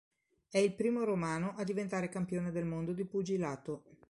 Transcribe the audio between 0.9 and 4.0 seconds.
romano a diventare campione del mondo di pugilato.